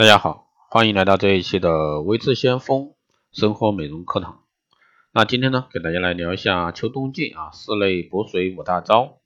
[0.00, 2.94] 大家好，欢迎来到这一期的微智先锋
[3.32, 4.44] 生活美容课堂。
[5.12, 9.18] 那今天呢，给大家来聊一下秋冬季啊室内补水五大招。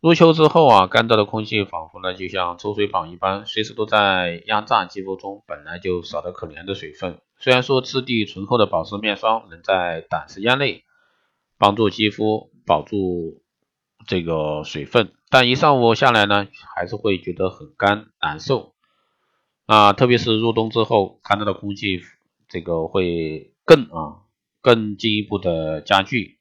[0.00, 7.20] 入秋之后啊，干燥的空气仿佛呢就像抽水泵一般，随时都在压榨肌肤中本来就少得可怜的水分。
[7.38, 10.82] 虽然说质地醇厚的保湿面霜能在短时间内
[11.56, 13.44] 帮助肌肤保住
[14.08, 18.72] 这个水分，但一上午下来呢，还是会觉得很干难受。
[19.66, 22.00] 啊，特别是入冬之后，看到的空气，
[22.48, 24.22] 这个会更啊
[24.60, 26.38] 更进一步的加剧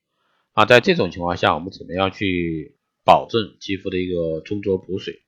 [0.54, 0.66] 啊。
[0.66, 5.24] 在这种情况下，我们怎么样去保证肌肤的一个充足补水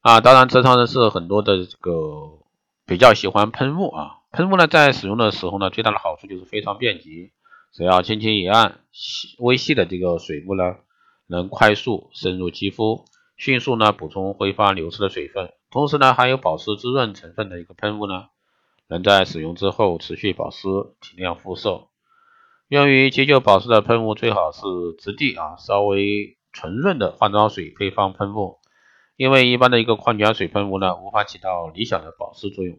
[0.00, 0.20] 啊？
[0.20, 1.92] 当然，职场人士很多的这个
[2.86, 7.32] 比较喜欢喷雾啊，喷雾呢在使用的时候呢，最大的好处就是非常便捷，
[7.72, 8.78] 只要轻轻一按，
[9.40, 10.76] 微细的这个水雾呢，
[11.26, 13.04] 能快速渗入肌肤，
[13.36, 15.52] 迅速呢补充挥发流失的水分。
[15.70, 18.26] 同时呢，含有保湿滋润成分的一个喷雾呢，
[18.88, 20.68] 能在使用之后持续保湿、
[21.00, 21.88] 提亮肤色。
[22.68, 24.62] 用于急救保湿的喷雾最好是
[24.98, 28.58] 质地啊稍微纯润的化妆水配方喷雾，
[29.16, 32.78] 因为一般的一个矿泉水喷雾呢，无法起到理想的保湿作用。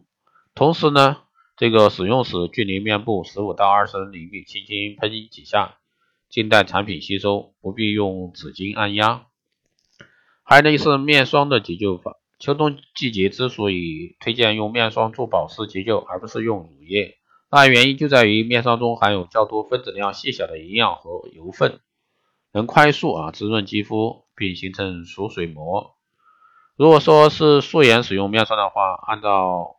[0.54, 1.18] 同时呢，
[1.56, 5.78] 这个使用时距离面部十五到二十厘米，轻轻喷几下，
[6.28, 9.26] 静待产品吸收，不必用纸巾按压。
[10.44, 12.18] 还有呢，是面霜的急救法。
[12.38, 17.16] 秋冬季节之所以推荐用面霜做保湿急救，而不是用乳液，
[17.50, 21.80] 那原因就在于面霜中含有较多分子量细小的营养和油分，
[22.52, 25.94] 能快速啊滋润肌肤，并形成锁水膜。
[26.76, 29.76] 如果说是素颜使用面霜的话，按照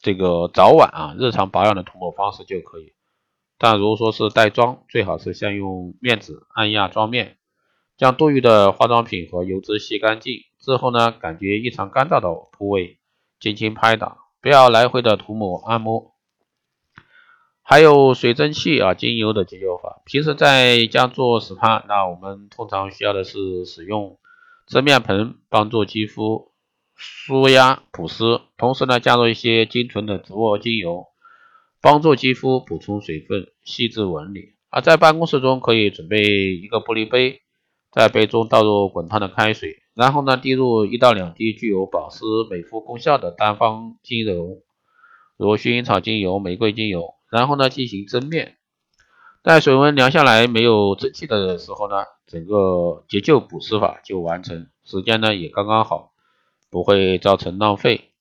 [0.00, 2.94] 这个早晚啊日常保养的涂抹方式就可以。
[3.58, 7.36] 但如果说是带妆，最好是先用面纸按压妆面。
[7.98, 12.98] 将多余的化妆品和油脂洗干净之后呢，感觉异常干燥的部位，
[13.40, 16.12] 轻轻拍打，不要来回的涂抹按摩。
[17.60, 20.00] 还有水蒸气啊精油的急救法。
[20.04, 24.16] 平时在家做 SPA，那我们通常需要的是使用
[24.68, 26.52] 蒸面盆帮助肌肤
[26.94, 31.08] 舒压补湿，同时呢加入一些精纯的植物精油，
[31.82, 34.54] 帮助肌肤补充水分，细致纹理。
[34.70, 36.22] 而在办公室中可以准备
[36.54, 37.42] 一个玻璃杯。
[37.98, 44.62] 在杯中倒入滚烫的开水，然后呢，滴入一到两滴具有保湿美肤功效的单方精油，
[45.36, 48.56] 如薰衣草精油、玫瑰精油，然后呢进行蒸面。
[49.42, 56.12] 待水温凉下来没有蒸汽的时候呢，整个急救补湿法就完成，时间呢也刚刚好，
[56.70, 58.12] 不会造成浪费。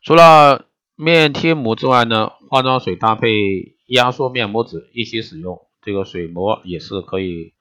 [0.00, 0.64] 除了
[0.96, 7.52] 面贴膜之外呢，化妆水搭配压缩面膜纸一起使用，这个水膜也是可以。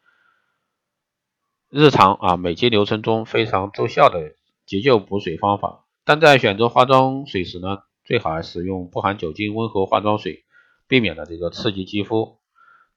[1.74, 4.34] 日常啊，每期流程中非常奏效的
[4.66, 5.86] 急救补水方法。
[6.04, 10.44] 但在选择化妆水时呢，最好还使用不含酒精温和化妆水，
[10.90, 12.36] 避免了这个刺激肌肤。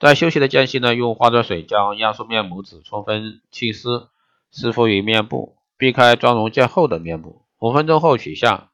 [0.01, 4.09] 在休息的间隙呢，用化妆水将压缩面膜纸充分浸湿，
[4.51, 7.43] 湿敷于面部，避开妆容较厚的面部。
[7.61, 8.73] 五分钟后取下，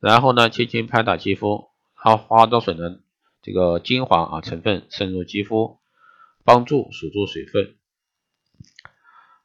[0.00, 1.68] 然后呢，轻轻拍打肌肤，
[2.04, 2.98] 让化妆水的
[3.42, 5.78] 这个精华啊成分渗入肌肤，
[6.44, 7.76] 帮助锁住水分。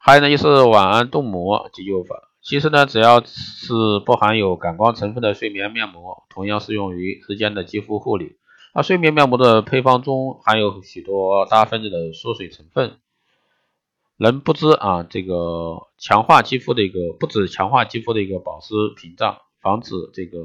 [0.04, 2.30] 还有呢，就是晚安冻膜急救法。
[2.42, 8.38] 其实呢，只要是不含有感光成分的睡眠面膜，同样适用于日间的肌肤护理。
[8.74, 12.98] 那睡眠面膜的配方中含有许多大分子的缩水成分，
[14.18, 20.40] 能不知啊这个强化肌肤的一个不止强化肌肤的一个保湿屏障，防止这个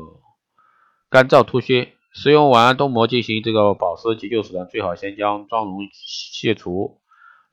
[1.08, 1.94] 干燥脱屑。
[2.12, 6.98] 使用晚安冻膜进行这个保湿急救时呢，最好先将妆容卸除。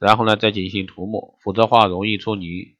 [0.03, 2.75] 然后呢，再进行涂抹，否则话容易出泥。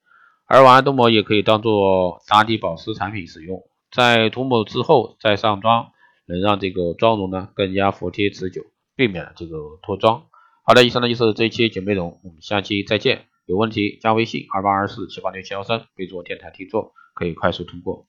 [0.45, 5.91] 而晚安冻膜也可以当做打底保湿产品使用，在涂抹之后再上妆，
[6.27, 8.61] 能让这个妆容呢更加服帖持久，
[8.95, 10.25] 避免这个脱妆。
[10.65, 13.25] 好的，以上呢就是这一期节目内容，我们下期再见。
[13.45, 18.05] 有问题加微信二八二四七八六七幺三，备注电台听众，可以快速通过。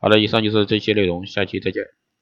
[0.00, 2.01] 好的，以上就是这期内容，下期再见。